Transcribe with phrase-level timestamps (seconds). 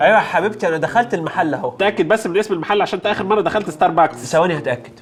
[0.00, 1.70] أيوه يا حبيبتي أنا دخلت المحل أهو.
[1.70, 4.92] تاكد بس من اسم المحل عشان انت اخر مرة دخلت ستاربكس ثواني هتأكد.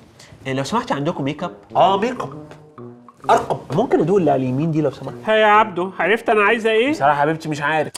[0.46, 2.46] إيه لو سمحت عندكم ميك اب آه ميك اب
[3.30, 5.14] ارقم ممكن أدوق اللي على اليمين دي لو سمحت.
[5.27, 7.93] ها يا عبدو عرفت أنا عايزة إيه؟ بصراحة يا حبيبتي مش عارف.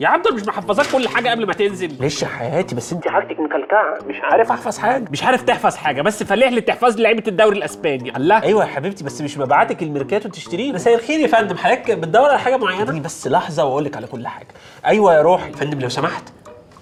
[0.00, 1.92] يا أنا مش محفظاك كل حاجة قبل ما تنزل.
[2.00, 5.04] معلش يا حياتي؟ بس أنت حاجتك مكلكعه مش عارف أحفظ حاجة.
[5.10, 8.16] مش عارف تحفظ حاجة بس فالح لي تحفظ لي لعيبة الدوري الأسباني.
[8.16, 8.42] الله.
[8.42, 12.38] أيوه يا حبيبتي بس مش بعتاك الميركاتو تشتريه مساء الخير يا فندم حضرتك بتدور على
[12.38, 14.48] حاجة معينة؟ اديني بس لحظة واقول لك على كل حاجة.
[14.86, 15.52] أيوه يا روحي.
[15.52, 16.22] فندم لو سمحت.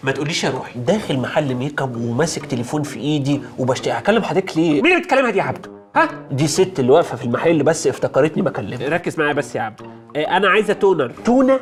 [0.02, 0.78] ما تقوليش يا روحي.
[0.80, 5.30] داخل محل ميك اب وماسك تليفون في ايدي وبشتري هكلم حضرتك ليه؟ مين اللي بتكلمها
[5.30, 8.88] دي يا عبدو ها؟ دي ست اللي واقفة في المحل بس افتكرتني بكلمها.
[8.88, 9.84] ركز معايا بس يا عبدو
[10.16, 11.60] إيه، أنا عايزة toner تونه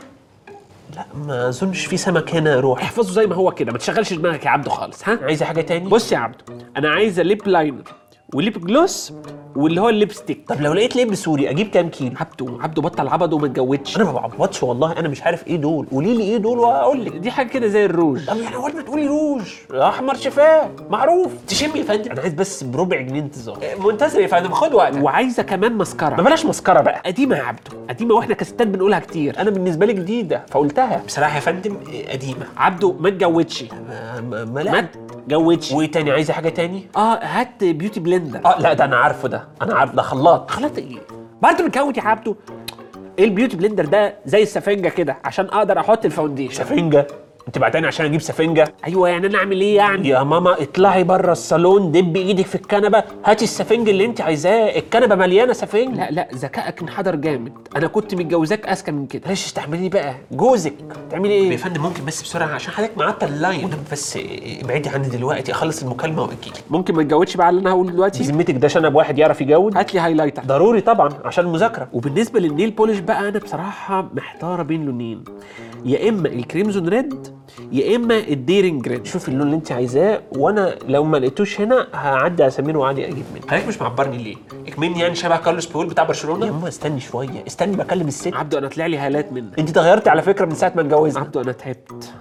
[0.97, 2.85] لا ما أظنش في سمك هنا يا روحي.
[2.85, 3.73] احفظه زي ما هو كده.
[3.73, 6.45] ما تشغلش دماغك يا عبدو خالص ها؟ عايزة حاجة تاني؟ بص يا عبدو
[6.77, 7.83] أنا عايزة lip liner
[8.35, 9.13] و lip gloss
[9.57, 10.45] واللي هو ال lipstick.
[10.49, 13.97] طب لو لقيت لب سوري أجيب كام كيلو؟ عبدو عبدو بطل عبط وما تجودش.
[13.97, 15.87] أنا ما بعبطش والله أنا مش عارف إيه دول.
[15.93, 17.13] قولي لي إيه دول وأقول لك.
[17.13, 18.27] دي حاجة كده زي الروج.
[18.27, 19.43] طب يعني أول ما تقولي روج.
[19.75, 20.71] أحمر شفاه.
[20.91, 21.33] معروف.
[21.49, 22.11] تشمي يا فندم.
[22.11, 23.59] أنا عايز بس بربع جنيه انتظار.
[23.79, 24.51] منتظر يا فندم.
[24.51, 25.03] خد وقتك.
[25.03, 27.03] وعايزة كمان ماسكرا بلاش مسخرة بقى.
[27.07, 29.39] قديمة يا عبدو قديمة وإحنا كستات بنقولها كتير.
[29.39, 31.03] أنا بالنسبة لي جديدة فقلتها.
[31.07, 32.47] بصراحة يا فندم إيه، قديمة.
[32.57, 33.65] عبدو ما تجودش.
[33.89, 34.89] ما, ما, ما
[35.27, 39.29] تجودش وايه تاني عايزة حاجة تاني؟ آه هات beauty blender آه لا ده أنا عارفه
[39.29, 39.49] ده.
[39.63, 40.51] أنا عارف ده خلاط.
[40.51, 40.99] خلاص إيه؟
[41.43, 42.37] برضه بتجود يا عبدو
[43.19, 47.07] إيه ال beauty blender ده زي السفنجة كده عشان أقدر أحط ال foundation؟ سفنجة؟
[47.47, 51.33] انت بعتني عشان أجيب سفنجة؟ أيوه يعني أنا أعمل إيه يعني؟ يا ماما اطلعي بره
[51.33, 54.79] الصالون دبي إيدك في الكنبة هاتي السفنج اللي انت عايزاه.
[54.79, 55.97] الكنبة مليانة سفنج.
[55.97, 57.53] لا لا ذكائك انحدر جامد.
[57.77, 59.23] أنا كنت متجوزاك أذكى من كده.
[59.29, 60.15] معلش استحملي بقى.
[60.33, 60.75] جوزك.
[61.11, 63.71] تعملي إيه؟ يا فندم ممكن بس بسرعة عشان حضرتك معطل ال line.
[63.93, 64.19] بس
[64.63, 68.19] ابعدي عني دلوقتي أخلص المكالمة واجي ممكن ما تجودش بقى على اللي أنا هقوله دلوقتي؟
[68.23, 71.89] بذمتك ده شنب واحد يعرف يجود هات لي highlighter ضروري طبعا عشان المذاكرة.
[71.93, 75.25] وبالنسبة لل nail polish بقى أنا بصراحة محتارة بين لونين.
[75.85, 77.36] يا إما ال crimson red
[77.73, 81.89] يا إما ال daring red شوفي اللون اللي انت عايزاه وأنا لو ما لقيتوش هنا
[81.95, 83.47] هعدي على سمير وعادي أجيب منه.
[83.49, 84.37] حضرتك مش معبرني ليه؟
[84.67, 87.45] إكمني يعني شبه كارلوس بيول بتاع برشلونة؟ يا ماما استني شوية.
[87.47, 88.35] استني بكلم الست.
[88.35, 89.59] عبدو أنا طلع لي هالات منك.
[89.59, 91.21] أنت اتغيرتي على فكرة من ساعة ما اتجوزنا.
[91.21, 92.13] عبدو أنا تعبت.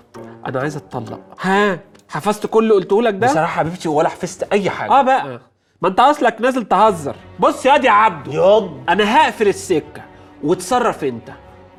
[0.47, 1.19] أنا عايز أتطلق.
[1.41, 1.79] ها؟
[2.09, 4.91] حفظت كل اللي قلته لك ده؟ بصراحة حبيبتي ولا حفظت أي حاجة.
[4.91, 5.41] آه بقى.
[5.81, 7.15] ما أنت أصلك نازل تهزر.
[7.39, 10.01] بص يا دي يا عبدو ياض أنا هقفل السكة
[10.43, 11.29] وتصرف أنت.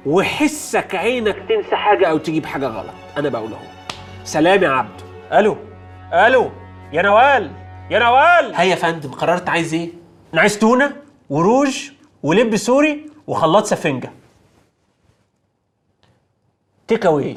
[0.06, 2.94] وحسك عينك تنسى حاجة أو تجيب حاجة غلط.
[3.16, 3.62] أنا بقول أهو.
[4.24, 5.56] سلام يا عبدو ألو.
[6.12, 6.50] ألو.
[6.92, 7.50] يا نوال.
[7.90, 8.54] يا نوال.
[8.54, 9.90] هيا يا فندم قررت عايز إيه؟
[10.32, 10.96] أنا عايز تونة
[11.30, 11.90] وروج
[12.22, 14.12] ولب سوري وخلاط سفنجة.
[16.88, 17.36] take away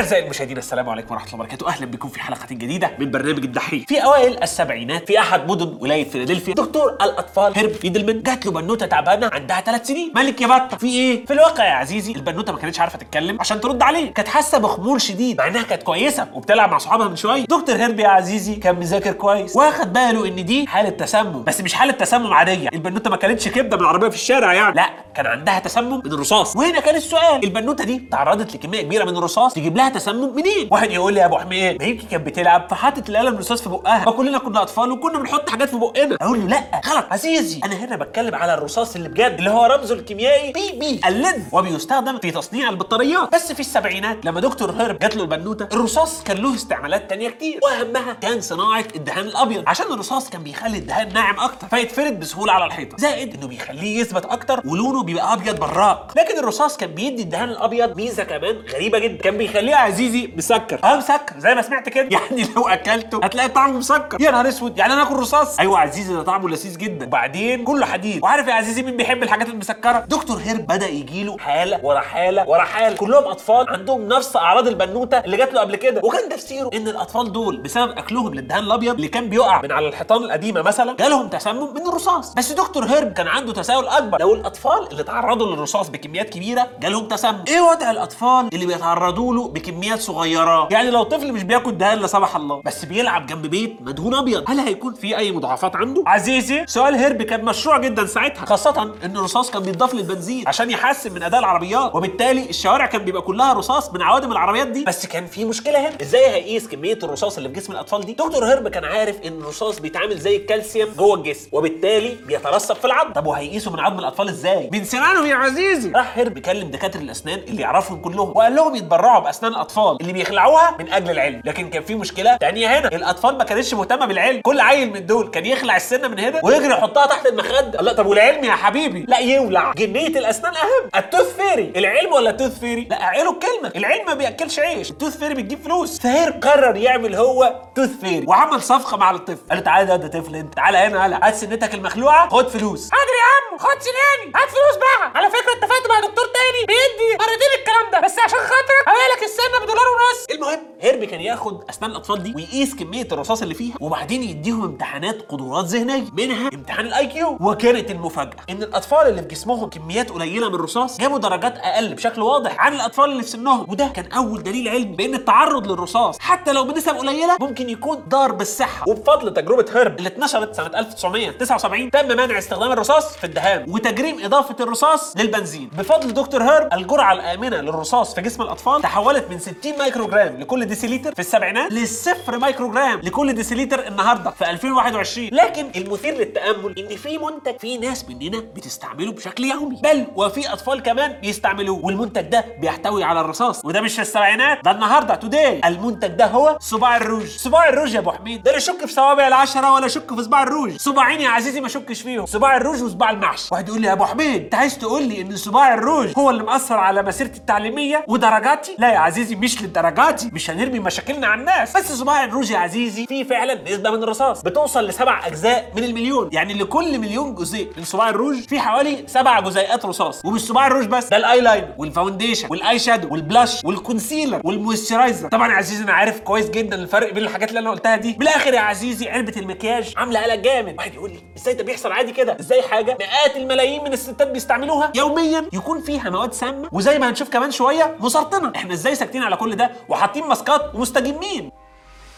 [0.00, 1.68] أعزائي المشاهدين السلام عليكم ورحمة الله وبركاته.
[1.68, 3.86] أهلا بكم في حلقة جديدة من برنامج الدحيح.
[3.86, 8.86] في أوائل السبعينات في أحد مدن ولاية فيلادلفيا دكتور الأطفال هيرب فيدلمان جات له بنوتة
[8.86, 10.12] تعبانة عندها ثلاث سنين.
[10.14, 13.60] مالك يا بطه في إيه؟ في الواقع يا عزيزي البنوتة ما كانتش عارفة تتكلم عشان
[13.60, 14.14] ترد عليه.
[14.14, 17.42] كانت حاسة بخمول شديد مع انها كانت كويسة وبتلعب مع صحابها من شوية.
[17.42, 21.74] دكتور هيرب يا عزيزي كان مذاكر كويس واخد باله إن دي حالة تسمم بس مش
[21.74, 22.68] حالة تسمم عادية.
[22.72, 24.76] البنوتة ما كانتش كبدة من العربيه في الشارع يعني.
[24.76, 26.56] لا كان عندها تسمم من الرصاص.
[26.56, 30.90] وهنا كان السؤال البنوتة دي تعرضت لكمية كبيرة من الرصاص تجيب لها تسمم منين؟ واحد
[30.90, 34.12] يقول لي يا أبو حميد ما يمكن كانت بتلعب فحطت القلم الرصاص في بقها ما
[34.12, 36.16] كلنا كنا أطفال وكنا بنحط حاجات في بقنا.
[36.20, 37.06] أقول له لا غلط.
[37.10, 41.44] عزيزي أنا هنا بتكلم على الرصاص اللي بجد اللي هو رمزه الكيميائي Pb ال lead
[41.52, 43.34] وبيستخدم في تصنيع البطاريات.
[43.34, 47.60] بس في السبعينات لما دكتور هيرب جات له البنوتة الرصاص كان له استعمالات تانية كتير.
[47.62, 49.62] وأهمها كان صناعة الدهان الأبيض.
[49.66, 52.96] عشان الرصاص كان بيخلي الدهان ناعم أكتر فيتفرد بسهولة على الحيطة.
[52.98, 57.96] زائد إنه بيخليه يثبت أكتر ولونه بيبقى أبيض براق لكن الرصاص كان بيدي الدهان الأبيض
[57.96, 59.22] ميزة كمان غريبة جدا.
[59.22, 60.80] كان بيخليه عزيزي مسكر.
[60.84, 61.38] آه مسكر.
[61.38, 62.08] زي ما سمعت كده.
[62.16, 64.20] يعني لو أكلته هتلاقي طعمه مسكر.
[64.20, 64.78] يا نهار أسود.
[64.78, 67.06] يعني أنا آكل رصاص؟ أيوه عزيزي ده طعمه لذيذ جدا.
[67.06, 68.22] وبعدين كله حديد.
[68.22, 72.62] وعارف يا عزيزي مين بيحب الحاجات المسكرة؟ دكتور هيرب بدأ يجيله حالة ورا حالة ورا
[72.62, 72.96] حالة.
[72.96, 76.00] كلهم أطفال عندهم نفس أعراض البنوتة اللي جات له قبل كده.
[76.04, 80.24] وكان تفسيره إن الأطفال دول بسبب أكلهم للدهان الأبيض اللي كان بيقع من على الحيطان
[80.24, 82.34] القديمة مثلا جالهم تسمم من الرصاص.
[82.34, 84.20] بس دكتور هيرب كان عنده تساؤل أكبر.
[84.20, 87.44] لو الأطفال اللي تعرضوا للرصاص بكميات كبيرة جالهم تسمم.
[87.48, 90.68] إيه وضع الأطفال اللي بيتعرضوا له بكميات صغيرة.
[90.70, 92.62] يعني لو طفل مش بياكل دهان لا سمح الله.
[92.64, 94.44] بس بيلعب جنب بيت مدهون أبيض.
[94.50, 98.46] هل هيكون في أي مضاعفات عنده؟ عزيزي سؤال هيرب كان مشروع جدا ساعتها.
[98.46, 101.94] خاصة إن الرصاص كان بيتضاف للبنزين عشان يحسن من أداء العربيات.
[101.94, 104.84] وبالتالي الشوارع كان بيبقى كلها رصاص من عوادم العربيات دي.
[104.84, 106.02] بس كان في مشكلة هنا.
[106.02, 109.78] إزاي هيقيس كمية الرصاص اللي في جسم الأطفال دي؟ دكتور هيرب كان عارف إن الرصاص
[109.78, 114.70] بيتعامل زي الكالسيوم جوه الجسم وبالتالي بيترسب في العظم طب وهيقيسوا من عظم الأطفال إزاي؟
[114.72, 115.90] من سنانهم يا عزيزي.
[115.90, 120.76] راح هيرب كلم دكاترة الأسنان اللي يعرفهم كلهم وقال لهم يتبرعوا بأسنان الأطفال اللي بيخلعوها
[120.78, 121.42] من أجل العلم.
[121.44, 122.88] لكن كان في مشكلة تانية هنا.
[122.88, 124.40] الأطفال ما كانتش مهتمة بالعلم.
[124.40, 127.82] كل عيل من دول كان يخلع السنة من هنا ويجري يحطها تحت المخدة.
[127.82, 129.72] لا طب والعلم يا حبيبي؟ لا يولع.
[129.76, 130.90] جنية الأسنان أهم.
[130.96, 131.72] ال tooth fairy.
[131.76, 134.90] العلم ولا ال tooth fairy؟ لا اعقلوا الكلمة العلم ما بيأكلش عيش.
[134.90, 136.00] ال tooth fairy بتجيب فلوس.
[136.00, 138.26] فهيرب قرر يعمل هو tooth fairy.
[138.28, 139.48] وعمل صفقة مع الطفل.
[139.48, 140.54] قال له تعالى ده طفل انت.
[140.54, 142.28] تعالى هنا هلا هات سنتك المخلوعة.
[142.28, 142.90] خد فلوس.
[143.20, 145.12] يا عم خد سناني هات فلوس بقى.
[145.14, 149.58] على فكرة اتفقت مع دكتور تاني بيدي مرتين الكلام ده بس عشان خاطرك هبيعلك السنة
[149.62, 150.26] بدولار ونص.
[150.30, 155.22] المهم هيرب كان ياخد أسنان الأطفال دي ويقيس كمية الرصاص اللي فيها وبعدين يديهم امتحانات
[155.28, 160.48] قدرات ذهنية منها امتحان ال IQ وكانت المفاجأة إن الأطفال اللي في جسمهم كميات قليلة
[160.48, 163.66] من الرصاص جابوا درجات أقل بشكل واضح عن الأطفال اللي في سنهم.
[163.68, 166.18] وده كان أول دليل علمي بان التعرض للرصاص.
[166.18, 171.90] حتى لو بنسب قليلة ممكن يكون ضار بالصحه وبفضل تجربة هيرب اللي اتنشرت سنة 1979
[171.90, 175.70] تم منع استخدام الرصاص في الدهان وتجريم إضافة الرصاص للبنزين.
[175.78, 181.14] بفضل دكتور هيرب الجرعة الآمنة للرصاص في جسم الأطفال تحولت من 60 مايكروجرام لكل ديسيليتر
[181.14, 187.58] في السبعينات للصفر مايكروجرام لكل ديسيليتر النهارده في 2021 لكن المثير للتأمل إن في منتج
[187.58, 189.76] في ناس مننا بتستعمله بشكل يومي.
[189.82, 193.64] بل وفي أطفال كمان بيستعملوه والمنتج ده بيحتوي على الرصاص.
[193.64, 197.26] وده مش في السبعينات ده النهارده today المنتج ده هو صباع الروج.
[197.26, 198.42] صباع الروج يا أبو حميد.
[198.42, 200.76] ده لا يشك في صوابع العشرة ولا يشك في صباع الروج.
[200.76, 202.26] صباعين يا عزيزي ما شكش فيهم.
[202.26, 203.48] صباع الروج وصباع المحشي.
[203.52, 206.42] واحد يقول لي يا أبو حميد أنت عايز تقول لي إن صباع الروج هو اللي
[206.42, 211.40] مأثر على مسيرتي التعليمية ودرجاتي؟ لا يا عزيزي مش للدرجة دي مش هنرمي مشاكلنا على
[211.40, 211.76] الناس.
[211.76, 216.30] بس صباع الروج يا عزيزي فيه فعلا نسبة من الرصاص بتوصل لسبع أجزاء من المليون.
[216.32, 220.24] يعني لكل مليون جزيء من صباع الروج في حوالي سبع جزيئات رصاص.
[220.24, 225.28] ومش صباع الروج بس ده الاي لاين والفاونديشن والاي شادو والبلاش والكونسيلر والمويسترايزر.
[225.28, 228.12] طبعا يا عزيزي أنا عارف كويس جدا الفرق بين الحاجات اللي أنا قلتها دي.
[228.12, 230.74] بالآخر يا عزيزي علبة المكياج عاملة قلق جامد.
[230.78, 234.92] واحد يقول لي إزاي ده بيحصل عادي كده؟ إزاي حاجة؟ مئات الملايين من الستات بيستعملوها
[234.94, 235.44] يوميا.
[235.52, 236.68] يكون فيها مواد سامة.
[236.72, 241.50] وزي ما هنشوف كمان شوية مسرطنه إحنا إزاي ساكتين على كل ده؟ وحاطين ماسكات ومستجمين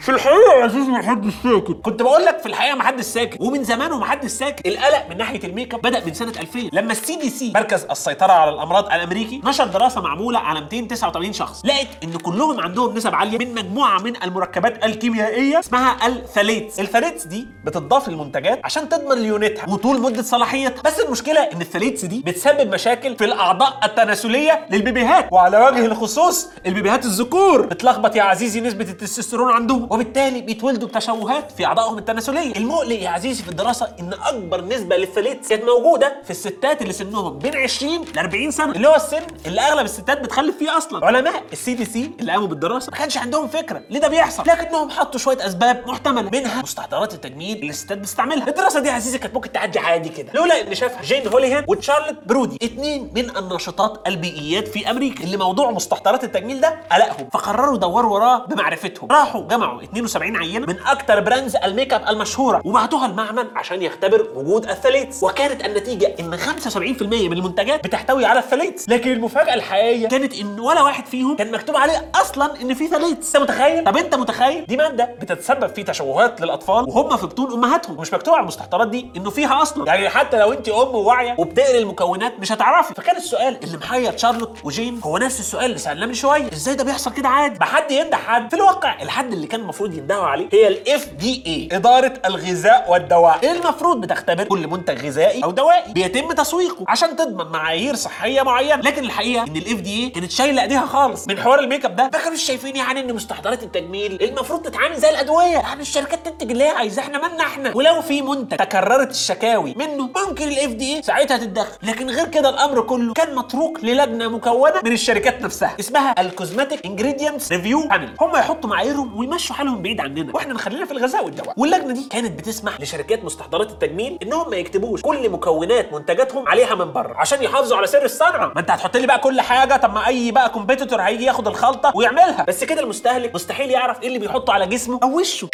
[0.00, 1.80] في الحقيقة يا عزيزي محدش ساكت.
[1.82, 3.40] كنت بقول لك في الحقيقة محدش ساكت.
[3.40, 4.66] ومن زمان ومحدش ساكت.
[4.66, 8.50] القلق من ناحية الميك أب بدأ من سنة 2000 لما ال CDC مركز السيطرة على
[8.50, 11.66] الأمراض الأمريكي نشر دراسة معمولة على 289 شخص.
[11.66, 16.84] لقت إن كلهم عندهم نسب عالية من مجموعة من المركبات الكيميائية اسمها ال phthalates ال
[16.84, 20.82] phthalates دي بتضاف للمنتجات عشان تضمن ليونتها وطول مدة صلاحيتها.
[20.84, 25.28] بس المشكلة إن ال phthalates دي بتسبب مشاكل في الأعضاء التناسلية للبيبيهات.
[25.32, 27.66] وعلى وجه الخصوص البيبيهات الذكور.
[27.66, 32.56] بتلخبط يا عزيزي نسبة التستوستيرون عندهم وبالتالي بيتولدوا بتشوهات في أعضائهم التناسلية.
[32.56, 36.92] المقلق يا عزيزي في الدراسة إن أكبر نسبة لل phthalates كانت موجودة في الستات اللي
[36.92, 41.06] سنهم بين 20 ل 40 سنة اللي هو السن اللي أغلب الستات بتخلف فيه أصلا.
[41.06, 45.20] علماء ال CDC اللي قاموا بالدراسة ما كانش عندهم فكرة ليه ده بيحصل لكنهم حطوا
[45.20, 48.48] شوية أسباب محتملة منها مستحضرات التجميل اللي الستات بتستعملها.
[48.48, 52.16] الدراسة دي يا عزيزي كانت ممكن تعدي عادي كده لولا إن شافها جين هوليهان وتشارلوت
[52.26, 58.14] برودي اتنين من الناشطات البيئيات في أمريكا اللي موضوع مستحضرات التجميل ده قلقهم فقرروا يدوروا
[58.14, 63.82] وراه بمعرفتهم راحوا جمعوا 72 عينة من أكتر brands ال make-up المشهورة وبعتوها المعمل عشان
[63.82, 69.12] يختبر وجود ال phthalates وكانت النتيجة إن 75% من المنتجات بتحتوي على ال phthalates لكن
[69.12, 73.42] المفاجأة الحقيقية كانت إن ولا واحد فيهم كان مكتوب عليه أصلا إن في phthalates أنت
[73.50, 78.00] متخيل؟ طب أنت متخيل؟ دي مادة بتتسبب في تشوهات للأطفال وهم في بطون أمهاتهم.
[78.00, 79.86] مش مكتوب على المستحضرات دي إنه فيها أصلا.
[79.86, 82.94] يعني حتى لو أنت أم واعيه وبتقري المكونات مش هتعرفي.
[82.94, 86.52] فكان السؤال اللي محير شارلوت وجين هو نفس السؤال اللي سألناه من شوية.
[86.52, 88.50] إزاي ده بيحصل كده عادي؟ ما حد ينده حد.
[88.50, 93.52] في الواقع الحد اللي كان المفروض يندهوا عليه هي ال FDA إدارة الغذاء والدواء.
[93.52, 98.82] المفروض بتختبر كل منتج غذائي أو دوائي بيتم تسويقه عشان تضمن معايير صحية معينة.
[98.82, 102.04] لكن الحقيقة إن ال FDA كانت شايلة إيديها خالص من حوار الميك اب ده.
[102.04, 105.44] ما كانوش شايفين يعني إن مستحضرات التجميل المفروض تتعامل زي الأدوية.
[105.44, 107.72] يعني الشركات تنتج اللي هي عايزاه إحنا مالنا إحنا.
[107.76, 111.78] ولو في منتج تكررت الشكاوي منه ممكن ال FDA ساعتها تتدخل.
[111.82, 116.86] لكن غير كده الأمر كله كان متروك للجنة مكونة من الشركات نفسها اسمها ال Cosmetic
[116.86, 118.14] Ingredients Review Panel.
[118.20, 120.32] هم يحطوا معاييرهم ويمشوا حالهم بعيد عننا.
[120.34, 121.54] وإحنا نخلينا في الغذاء والدواء.
[121.56, 126.92] واللجنة دي كانت بتسمح لشركات مستحضرات التجميل إنهم ما يكتبوش كل مكونات منتجاتهم عليها من
[126.92, 130.06] بره عشان يحافظوا على سر الصنعه ما أنت هتحط لي بقى كل حاجة؟ طب ما
[130.06, 132.44] أي بقى competitor هيجي ياخد الخلطة ويعملها.
[132.48, 135.48] بس كده المستهلك مستحيل يعرف إيه اللي بيحطه على جسمه أو وشه.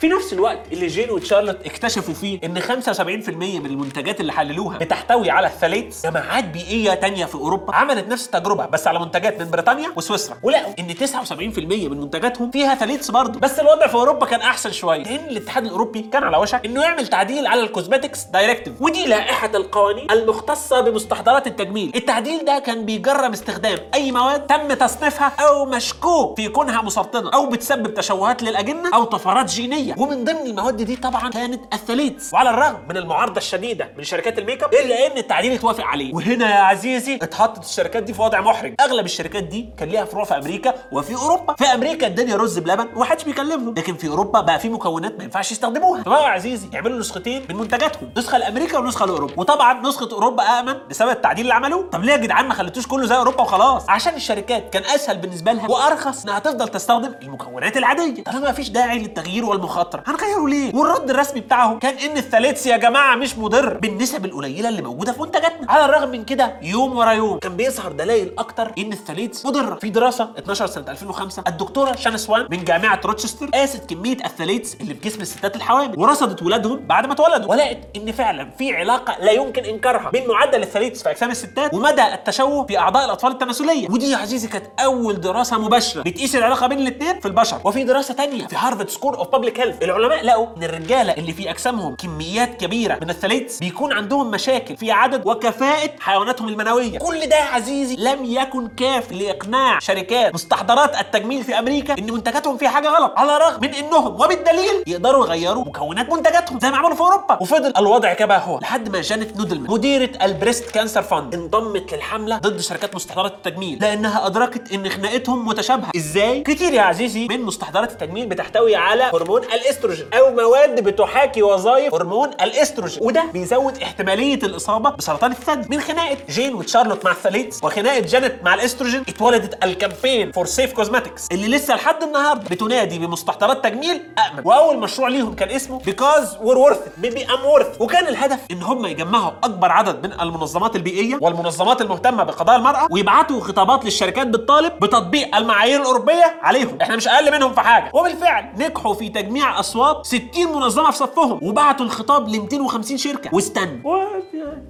[0.00, 5.30] في نفس الوقت اللي جين وتشارلوت اكتشفوا فيه إن 75% من المنتجات اللي حللوها بتحتوي
[5.30, 9.50] على ال phthalates جماعات بيئية تانية في أوروبا عملت نفس التجربة بس على منتجات من
[9.50, 14.40] بريطانيا وسويسرا ولقوا إن 79% من منتجاتهم فيها phthalates برضه بس الوضع في أوروبا كان
[14.40, 15.02] أحسن شوية.
[15.02, 19.50] لأن الاتحاد الأوروبي كان على وشك إنه يعمل تعديل على ال Cosmetics Directive ودي لائحة
[19.54, 21.92] القوانين المختصة بمستحضرات التجميل.
[21.96, 27.46] التعديل ده كان بيجرم استخدام أي مواد تم تصنيفها أو مشكوك في كونها مسرطنه أو
[27.46, 29.87] بتسبب تشوهات للأجنة أو طفرات جينية.
[29.88, 32.34] عادي ومن ضمن المواد دي طبعا كانت ال phthalates.
[32.34, 36.14] وعلى الرغم من المعارضة الشديدة من شركات الميك أب إلا إن التعديل اتوافق عليه.
[36.14, 38.74] وهنا يا عزيزي اتحطت الشركات دي في وضع محرج.
[38.80, 41.54] أغلب الشركات دي كان ليها فروع في أمريكا وفي أوروبا.
[41.54, 43.74] في أمريكا الدنيا رز بلبن ومحدش بيكلمهم.
[43.74, 46.02] لكن في أوروبا بقى في مكونات ما ينفعش يستخدموها.
[46.02, 48.10] فبقى يا عزيزي يعملوا نسختين من منتجاتهم.
[48.16, 49.34] نسخة لأمريكا ونسخة لأوروبا.
[49.36, 51.90] وطبعا نسخة أوروبا آمن بسبب التعديل اللي عملوه.
[51.90, 55.52] طب ليه يا جدعان ما خليتوش كله زي أوروبا وخلاص؟ عشان الشركات كان أسهل بالنسبة
[55.52, 58.24] لها وأرخص إنها تفضل تستخدم المكونات العادية.
[58.24, 62.66] طالما ما فيش داعي للتغيير والمخاطره هنغيره ليه؟ والرد الرسمي بتاعهم كان إن ال phthalates
[62.66, 63.74] يا جماعة مش مضر.
[63.78, 65.70] بالنسب القليلة اللي موجودة في منتجاتنا.
[65.72, 69.74] على الرغم من كده يوم ورا يوم كان بيظهر دلائل أكتر إن ال phthalates مضرة
[69.74, 74.80] في دراسة 12 سنة 2005 الدكتورة شان سوان من جامعة روتشستر قاست كمية ال phthalates
[74.80, 77.50] اللي في جسم الستات الحوامل ورصدت ولادهم بعد ما اتولدوا.
[77.50, 81.74] ولقت إن فعلا في علاقة لا يمكن إنكارها بين معدل ال phthalates في أجسام الستات
[81.74, 83.88] ومدى التشوه في أعضاء الأطفال التناسلية.
[83.90, 87.60] ودي يا عزيزي كانت أول دراسة مباشرة بتقيس العلاقة بين الاثنين في البشر.
[87.64, 91.50] وفي دراسة تانية في Harvard School of Public Health العلماء لقوا إن الرجالة اللي في
[91.50, 96.98] أجسامهم كميات كبيرة من ال phthalates بيكون عندهم مشاكل في عدد وكفاءة حيواناتهم المنوية.
[96.98, 102.68] كل ده عزيزي لم يكن كاف لإقناع شركات مستحضرات التجميل في أمريكا إن منتجاتهم فيها
[102.68, 107.00] حاجة غلط على الرغم من إنهم وبالدليل يقدروا يغيروا مكونات منتجاتهم زي ما عملوا في
[107.00, 107.38] أوروبا.
[107.42, 108.58] وفضل الوضع كما هو.
[108.58, 113.78] لحد ما جانيت نودلمان مديرة ال Breast Cancer Fund انضمت للحملة ضد شركات مستحضرات التجميل
[113.80, 115.90] لأنها أدركت إن خناقتهم متشابهة.
[115.96, 121.94] إزاي؟ كتير يا عزيزي من مستحضرات التجميل بتحتوي على هرمون الإستروجين أو مواد بتحاكي وظائف
[121.94, 122.98] هرمون الإستروجين.
[123.02, 128.44] وده بيزود احتمالية الإصابة بسرطان الثدي من خناقة جين وتشارلوت مع ال phthalates وخناقة جانيت
[128.44, 129.04] مع الإستروجين.
[129.08, 134.78] اتولدت ال Campaign for Safe Cosmetics اللي لسه لحد النهارده بتنادي بمستحضرات تجميل امن وأول
[134.78, 139.32] مشروع ليهم كان اسمه بيكوز وير ورث بيبي ام ورث وكان الهدف إن هم يجمعوا
[139.44, 145.80] أكبر عدد من المنظمات البيئية والمنظمات المهتمة بقضايا المرأة ويبعتوا خطابات للشركات بالطالب بتطبيق المعايير
[145.80, 146.78] الأوروبية عليهم.
[146.82, 147.90] إحنا مش أقل منهم في حاجة.
[147.94, 153.30] وبالفعل نجحوا في تجميع أصوات 60 منظمة في صفهم وبعتوا الخطاب ل 250 شركة.
[153.32, 154.04] واستنوا.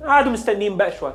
[0.07, 1.15] قعدوا مستنيين بقى شوية.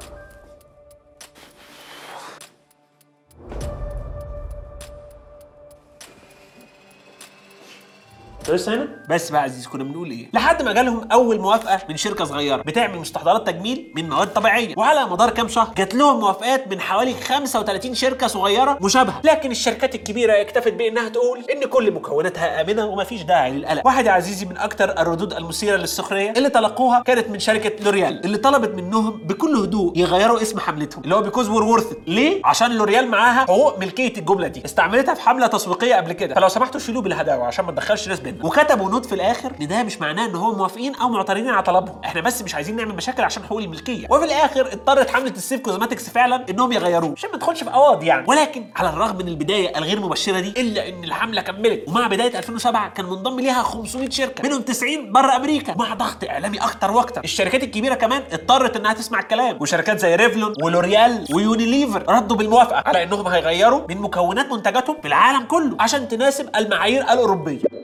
[8.50, 11.98] لسه هنا؟ بس بقى يا عزيزي كنا بنقول إيه؟ لحد ما جالهم أول موافقة من
[11.98, 16.68] شركة صغيرة بتعمل مستحضرات تجميل من مواد طبيعية وعلى مدار كام شهر جات لهم موافقات
[16.68, 19.22] من حوالي 35 شركة صغيرة مشابهة.
[19.24, 24.12] لكن الشركات الكبيرة اكتفت بإنها تقول إن كل مكوناتها آمنة ومفيش داعي للقلق واحد يا
[24.12, 29.12] عزيزي من أكتر الردود المثيرة للسخرية اللي تلقوها كانت من شركة لوريال اللي طلبت منهم
[29.12, 33.80] بكل هدوء يغيروا اسم حملتهم اللي هو Because We're Worth ليه؟ عشان لوريال معاها حقوق
[33.80, 34.66] ملكية الجملة دي.
[34.66, 36.36] استعملتها في حملة تسويقية قبل كده.
[36.36, 39.84] فلو سمحتوا شيلوه بالهداوة عشان ما تدخلش ناس بينا وكتبوا note في الآخر إن ده
[39.84, 42.02] مش معناه إن هم موافقين أو معترضين على طلبهم.
[42.06, 44.08] إحنا بس مش عايزين نعمل مشاكل عشان حقوق الملكية.
[44.10, 47.14] وفي الآخر اضطرت حملة ال Safe Cosmetics فعلا إنهم يغيروه.
[47.18, 48.26] عشان ما ندخلش في قواضي يعني.
[48.28, 51.84] ولكن على الرغم من البداية الغير مبشرة دي إلا إن الحملة كملت.
[51.88, 55.76] ومع بداية 2007 كان منضم ليها 500 شركة منهم 90 بره أمريكا.
[55.78, 59.58] مع ضغط إعلامي أكتر وأكتر الشركات الكبيرة كمان اضطرت إنها تسمع الكلام.
[59.62, 65.44] وشركات زي ريفلون ولوريال ويونيليفر ردوا بالموافقة على إنهم هيغيروا من مكونات منتجاتهم في العالم
[65.46, 67.83] كله عشان تناسب المعايير الأوروبية.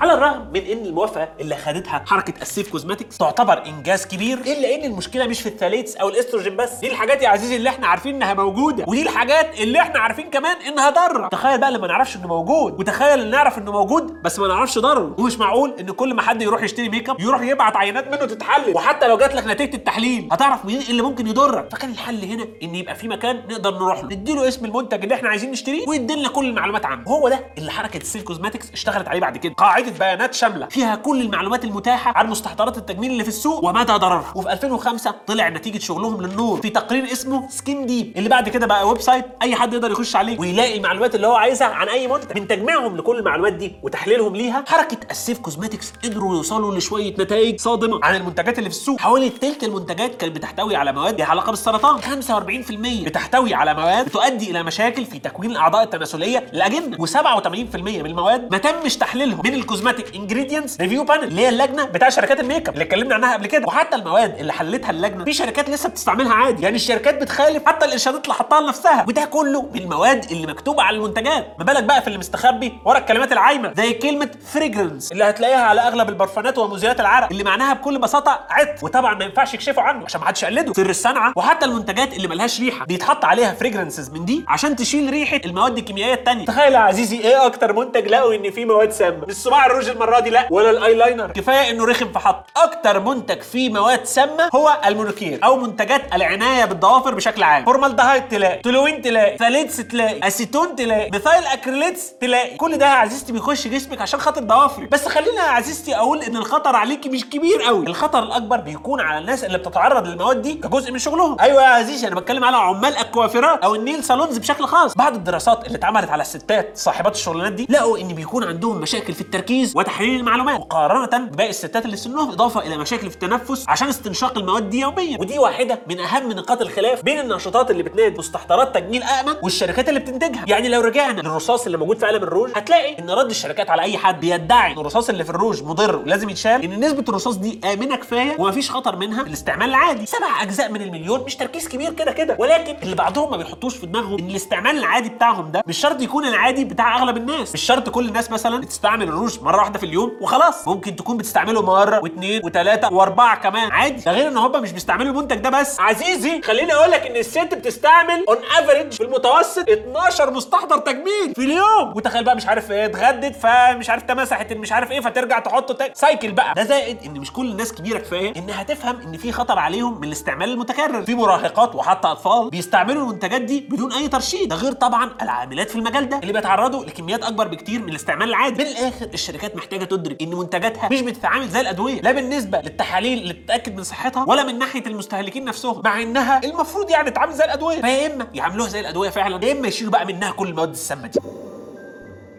[0.00, 4.74] على الرغم من إن الموافقه اللي خدتها حركة ال Safe Cosmetics تعتبر إنجاز كبير إلا
[4.74, 6.72] إن المشكلة مش في ال phthalates أو الإستروجين بس.
[6.74, 10.56] دي الحاجات يا عزيزي اللي إحنا عارفين إنها موجودة ودي الحاجات اللي إحنا عارفين كمان
[10.68, 11.28] إنها ضارة.
[11.28, 14.78] تخيل بقى اللي ما نعرفش إنه موجود وتخيل اللي نعرف إنه موجود بس ما نعرفش
[14.78, 18.16] ضرره ومش معقول إن كل ما حد يروح يشتري ميك اب يروح يبعت عينات منه
[18.16, 18.74] تتحلل.
[18.76, 22.74] وحتى لو جات لك نتيجة التحليل هتعرف مين اللي ممكن يضرك؟ فكان الحل هنا إن
[22.74, 24.04] يبقى في مكان نقدر نروح له.
[24.04, 27.04] نديله اسم المنتج اللي إحنا عايزين نشتريه ويدينا كل المعلومات عنه.
[27.08, 29.54] هو ده اللي حركة ال Safe Cosmetics اشتغلت عليه بعد كده.
[29.54, 34.32] قاعدة بيانات شاملة فيها كل المعلومات المتاحة عن مستحضرات التجميل اللي في السوق ومدى ضررها.
[34.34, 38.88] وفي 2005 طلع نتيجة شغلهم للنور في تقرير اسمه Skin Deep اللي بعد كده بقى
[38.88, 42.38] website أي حد يقدر يخش عليه ويلاقي المعلومات اللي هو عايزها عن أي منتج.
[42.38, 47.60] من تجميعهم لكل المعلومات دي وتحليلهم ليها حركة ال Safe Cosmetics قدروا يوصلوا لشوية نتائج
[47.60, 49.00] صادمة عن المنتجات اللي في السوق.
[49.00, 52.00] حوالي ثلث المنتجات كانت بتحتوي على مواد ليها علاقة بالسرطان.
[52.00, 58.52] 45% بتحتوي على مواد بتؤدي إلى مشاكل في تكوين الأعضاء التناسلية للاجنه و87% من المواد
[58.52, 62.68] ما تمش تحليلهم من ال Cosmetic Ingredients Review Panel اللي هي اللجنة بتاع شركات الميك
[62.68, 63.66] اب اللي اتكلمنا عنها قبل كده.
[63.66, 66.62] وحتى المواد اللي حللتها اللجنة في شركات لسه بتستعملها عادي.
[66.62, 69.04] يعني الشركات بتخالف حتى الإرشادات اللي حطها لنفسها.
[69.08, 71.54] وده كله من المواد اللي مكتوبة على المنتجات.
[71.58, 73.72] ما بالك بقى في اللي مستخبي ورا الكلمات العايمة.
[73.76, 78.84] زي كلمة fragrance اللي هتلاقيها على أغلب البرفانات ومزيلات العرق اللي معناها بكل بساطة عطر.
[78.84, 80.72] وطبعا ما ينفعش يكشفوا عنه عشان ما حدش يقلده.
[80.72, 81.32] سر الصنعة.
[81.36, 86.14] وحتى المنتجات اللي ملهاش ريحة بيتحط عليها fragrances من دي عشان تشيل ريحة المواد الكيميائية
[86.14, 86.44] التانية.
[86.44, 90.30] تخيل يا عزيزي إيه أكتر منتج لقوا إن فيه مواد سامة؟ صباع الروج المرة دي؟
[90.30, 90.48] لا.
[90.50, 91.30] ولا الايلاينر.
[91.30, 92.46] كفاية انه رخم في حطه.
[92.56, 97.64] أكتر منتج فيه مواد سامة هو المونيكير أو منتجات العناية بالضوافر بشكل عام.
[97.64, 98.58] فورمالدهايد تلاقي.
[98.62, 99.36] تولوين تلاقي.
[99.38, 100.26] phthalates تلاقي.
[100.26, 101.10] أسيتون تلاقي.
[101.10, 102.56] methyl acrylates تلاقي.
[102.56, 106.36] كل ده يا عزيزتي بيخش جسمك عشان خاطر ضوافري بس خلينا يا عزيزتي أقول إن
[106.36, 107.86] الخطر عليكي مش كبير قوي.
[107.86, 111.36] الخطر الأكبر بيكون على الناس اللي بتتعرض للمواد دي كجزء من شغلهم.
[111.40, 114.94] أيوه يا عزيزي أنا بتكلم على عمال الكوافيرات أو ال nail salons بشكل خاص.
[114.94, 119.20] بعض الدراسات اللي اتعملت على الستات صاحبات الشغلانات دي لقوا إن بيكون عندهم مشاكل في
[119.20, 120.60] التركيز وتحليل المعلومات.
[120.60, 125.16] مقارنة بباقي الستات اللي سنهم إضافة إلى مشاكل في التنفس عشان استنشاق المواد دي يوميا.
[125.20, 130.00] ودي واحدة من أهم نقاط الخلاف بين الناشطات اللي بتنادي مستحضرات تجميل آمن والشركات اللي
[130.00, 130.44] بتنتجها.
[130.46, 133.98] يعني لو رجعنا للرصاص اللي موجود في علب الروج هتلاقي إن رد الشركات على أي
[133.98, 137.96] حد بيدعي إن الرصاص اللي في الروج مضر ولازم يتشال إن نسبة الرصاص دي آمنة
[137.96, 140.06] كفاية ومفيش خطر منها في الاستعمال العادي.
[140.06, 142.36] سبع أجزاء من المليون مش تركيز كبير كده كده.
[142.38, 146.26] ولكن اللي بعضهم ما بيحطوش في دماغهم إن الاستعمال العادي بتاعهم ده مش شرط يكون
[146.26, 147.54] العادي بتاع أغلب الناس.
[147.54, 150.68] مش شرط كل الناس مثلا بتستعمل الروج مرة واحدة في اليوم وخلاص.
[150.68, 153.70] ممكن تكون بتستعمله مرة واثنين وثلاثه واربعة كمان.
[153.72, 154.02] عادي.
[154.02, 155.80] ده غير إن هم مش بيستعملوا المنتج ده بس.
[155.80, 161.42] عزيزي خليني أقول لك إن الست بتستعمل on average في المتوسط 12 مستحضر تجميل في
[161.44, 161.92] اليوم.
[161.96, 165.92] وتخيل بقى مش عارف إيه اتغدت فمش عارف تمسحت مش عارف إيه فترجع تحطه تاني
[165.94, 166.54] cycle بقى.
[166.54, 170.04] ده زائد إن مش كل الناس كبيرة كفاية انها تفهم إن في خطر عليهم من
[170.08, 171.02] الاستعمال المتكرر.
[171.02, 174.48] في مراهقات وحتى أطفال بيستعملوا المنتجات دي بدون أي ترشيد.
[174.48, 178.64] ده غير طبعا العاملات في المجال ده اللي بيتعرضوا لكميات أكبر بكتير من الاستعمال العادي.
[178.64, 179.06] من الآخر
[179.36, 183.82] الشركات محتاجة تدرك إن منتجاتها مش بتتعامل زي الأدوية لا بالنسبة للتحاليل اللي بتتاكد من
[183.82, 187.80] صحتها ولا من ناحية المستهلكين نفسهم مع إنها المفروض يعني تتعامل زي الأدوية.
[187.80, 191.20] فيا إما يعاملوها زي الأدوية فعلا يا إما يشيلوا بقى منها كل المواد السامه دي.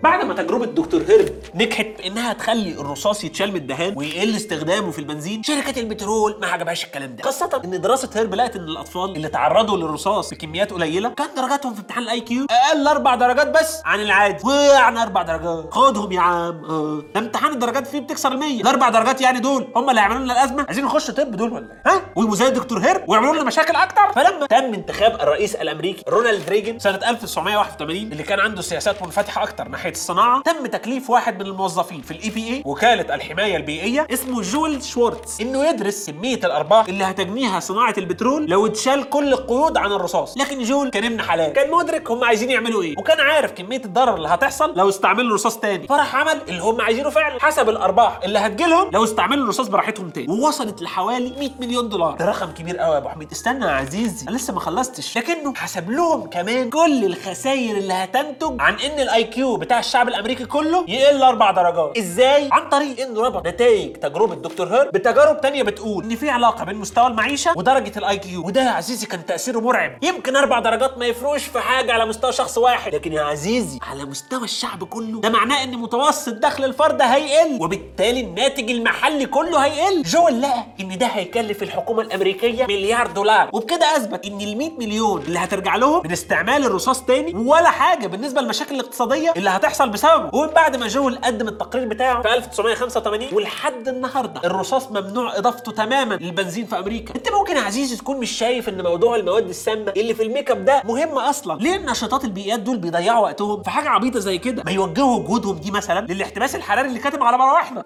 [0.04, 5.00] بعد ما تجربة دكتور هيرب نجحت بانها تخلي الرصاص يتشال من الدهان ويقل استخدامه في
[5.00, 9.28] البنزين، شركة البترول ما عجبهاش الكلام ده، خاصة إن دراسة هيرب لقت إن الأطفال اللي
[9.28, 14.02] تعرضوا للرصاص بكميات قليلة كان درجاتهم في امتحان ال IQ أقل أربع درجات بس عن
[14.02, 16.66] العادي، ويعني أربع درجات، خدهم يا عم.
[16.66, 17.04] آه.
[17.16, 19.68] ده امتحان الدرجات فيه بتكسر ال 100 الاربع درجات يعني دول.
[19.76, 22.80] هم اللي هيعملوا لنا الأزمة، عايزين نخش طب دول ولا إيه؟ ها؟ ويبقوا زي الدكتور
[22.80, 28.24] هيرب ويعملوا لنا مشاكل أكتر، فلما تم انتخاب الرئيس الأمريكي رونالد ريجن سنة 1981 اللي
[28.24, 32.64] كان عنده سياسات منفتحة أكتر ناحية الصناعة، تم تكليف واحد من الموظفين في ال EPA
[32.66, 38.66] وكالة الحماية البيئية اسمه جول شوارتز إنه يدرس كمية الأرباح اللي هتجنيها صناعة البترول لو
[38.66, 40.38] اتشال كل القيود عن الرصاص.
[40.38, 41.54] لكن جول كان ابن حلال.
[41.54, 45.58] كان مدرك هم عايزين يعملوا إيه وكان عارف كمية الضرر اللي هتحصل لو استعملوا رصاص
[45.58, 45.88] تاني.
[45.88, 47.40] فراح عمل اللي هم عايزينه فعلا.
[47.40, 50.28] حسب الأرباح اللي هتجيلهم لو استعملوا الرصاص براحتهم تاني.
[50.30, 52.16] ووصلت لحوالي 100 مليون دولار.
[52.16, 53.32] ده رقم كبير قوي يا أبو حميد.
[53.32, 55.18] استنى يا عزيزي أنا لسه ما خلصتش.
[55.18, 60.46] لكنه حسب لهم كمان كل الخسائر اللي هتنتج عن إن ال IQ بتاع الشعب الأمريكي
[60.46, 61.98] كله يقل أربع درجات.
[61.98, 66.64] إزاي؟ عن طريق إنه ربط نتائج تجربة دكتور هيرب بتجارب تانية بتقول إن في علاقة
[66.66, 69.98] بين مستوى المعيشة ودرجة ال IQ وده يا عزيزي كان تأثيره مرعب.
[70.04, 72.96] يمكن أربع درجات ما يفرقوش في حاجة على مستوى شخص واحد.
[72.96, 78.20] لكن يا عزيزي على مستوى الشعب كله ده معناه إن متوسط دخل الفرد هيقل وبالتالي
[78.22, 80.02] الناتج المحلي كله هيقل.
[80.04, 83.50] جول لقى إن ده هيكلف الحكومة الأمريكية مليار دولار.
[83.54, 88.08] وبكده أثبت إن ال 100 مليون اللي هترجع لهم من استعمال الرصاص تاني ولا حاجة
[88.08, 90.30] بالنسبة للمشاكل الاقتصادية اللي هتحصل بسببه.
[90.34, 96.14] ومن بعد ما جول قدم التقرير بتاعه في 1985 ولحد النهارده الرصاص ممنوع إضافته تماما
[96.14, 97.16] للبنزين في أمريكا.
[97.16, 100.66] أنت ممكن يا عزيزي تكون مش شايف إن موضوع المواد السامة اللي في الميك أب
[100.66, 101.60] ده مهم أصلا.
[101.60, 105.72] ليه الناشطات البيئيات دول بيضيعوا وقتهم في حاجة عبيطة زي كده؟ ما يوجهوا جهودهم دي
[105.72, 107.84] مثلا للاحتباس الحراري اللي كاتم على أرواحنا.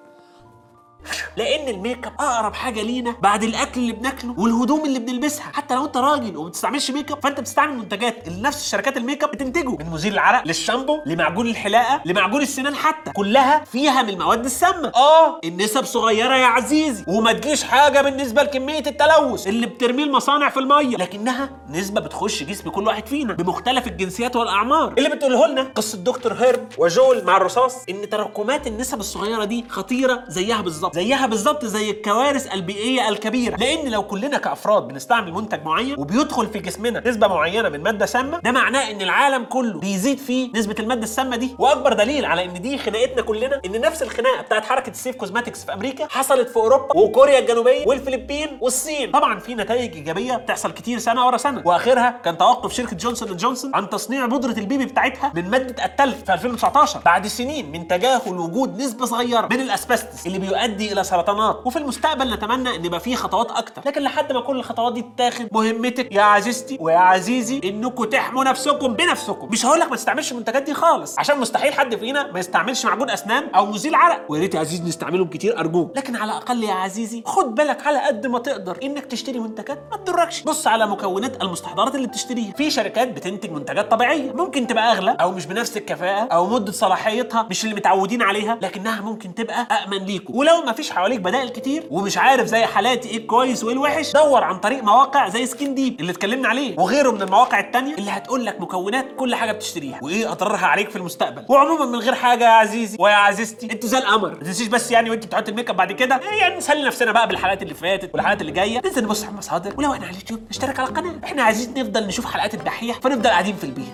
[1.38, 5.52] لأن الميك اب اقرب حاجة لينا بعد الاكل اللي بناكله والهدوم اللي بنلبسها.
[5.54, 8.30] حتى لو انت راجل وما بتستعملش ميك اب فانت بتستعمل منتجات.
[8.30, 9.70] نفس الشركات الميك اب بتنتجه.
[9.70, 13.12] من مزيل العرق للشامبو لمعجون الحلاقة لمعجون السنان حتى.
[13.12, 14.92] كلها فيها من المواد السامة.
[14.96, 17.04] آه النسب صغيرة يا عزيزي.
[17.08, 20.98] وما تجيش حاجة بالنسبة لكمية التلوث اللي بترميه المصانع في المية.
[20.98, 24.94] لكنها نسبة بتخش جسم كل واحد فينا بمختلف الجنسيات والأعمار.
[24.98, 30.24] اللي بتقوله لنا قصة دكتور هيرب وجول مع الرصاص إن تراكمات النسب الصغيرة دي خطيرة
[30.28, 30.91] زيها بالظبط.
[30.94, 33.56] زيها بالظبط زي الكوارث البيئية الكبيرة.
[33.56, 38.40] لأن لو كلنا كأفراد بنستعمل منتج معين وبيدخل في جسمنا نسبة معينة من مادة سامة
[38.40, 41.56] ده معناه إن العالم كله بيزيد فيه نسبة المادة السامة دي.
[41.60, 45.66] وأكبر دليل على إن دي خناقتنا كلنا إن نفس الخناقة بتاعت حركة ال Safe Cosmetics
[45.66, 49.12] في أمريكا حصلت في أوروبا وكوريا الجنوبية والفلبين والصين.
[49.12, 51.62] طبعا في نتائج إيجابية بتحصل كتير سنة ورا سنة.
[51.66, 55.86] وآخرها كان توقف شركة Johnson and Johnson عن تصنيع بودرة ال baby بتاعتها من مادة
[55.86, 61.04] التلك في 2019 بعد سنين من تجاهل وجود نسبة صغيرة من الأسبستس اللي بيؤدي إلى
[61.04, 61.62] سرطانات.
[61.66, 63.82] وفي المستقبل نتمنى إن يبقى فيه خطوات أكتر.
[63.86, 68.94] لكن لحد ما كل الخطوات دي تتاخد مهمتك يا عزيزتي ويا عزيزي انكم تحموا نفسكم
[68.94, 69.48] بنفسكم.
[69.52, 71.20] مش هقول لك ما تستعملش المنتجات دي خالص.
[71.20, 74.26] عشان مستحيل حد فينا ما يستعملش معجون أسنان أو مزيل عرق.
[74.30, 75.98] ويا ريت يا عزيزي نستعملهم كتير أرجوك.
[75.98, 79.98] لكن على الأقل يا عزيزي خد بالك على قد ما تقدر إنك تشتري منتجات ما
[79.98, 80.42] تضركش.
[80.44, 82.54] بص على مكونات المستحضرات اللي بتشتريها.
[82.54, 84.32] في شركات بتنتج منتجات طبيعية.
[84.34, 89.02] ممكن تبقى أغلى أو مش بنفس الكفاءة أو مدة صلاحيتها مش اللي متعودين عليها لكنها
[89.02, 93.18] ممكن تبقى امن ليكم ولو ما فيش حواليك بدائل كتير ومش عارف زي حالاتي إيه
[93.18, 94.12] الكويس وايه الوحش.
[94.14, 98.12] دور عن طريق مواقع زي Skin Deep اللي اتكلمنا عليه وغيره من المواقع التانية اللي
[98.12, 101.46] هتقول لك مكونات كل حاجة بتشتريها وإيه أضرارها عليك في المستقبل.
[101.50, 104.30] وعموما من غير حاجة يا عزيزي ويا عزيزتي أنتوا زي القمر.
[104.30, 107.28] ما تنسيش بس يعني وانت بتحط الميك اب بعد كده إيه يعني نسلي نفسنا بقى
[107.28, 108.82] بالحلقات اللي فاتت والحلقات اللي جاية.
[108.86, 111.16] ننزل نبص على المصادر ولو إحنا على اليوتيوب نشترك على القناة.
[111.24, 113.94] إحنا عايزين نفضل نشوف حلقات الدحيح فنفضل قاعدين في البيت.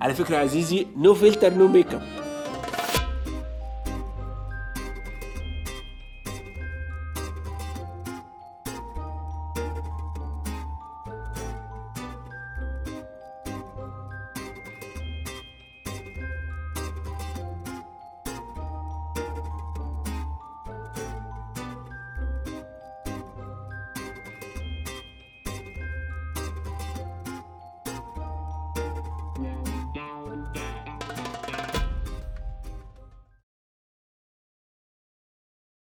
[0.00, 2.02] على فكرة يا عزيزي نو فلتر نو ميك اب